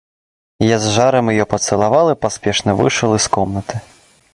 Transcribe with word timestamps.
Я 0.59 0.79
с 0.79 0.87
жаром 0.89 1.29
ее 1.29 1.45
поцеловал 1.45 2.09
и 2.09 2.15
поспешно 2.15 2.73
вышел 2.73 3.13
из 3.13 3.27
комнаты. 3.29 3.81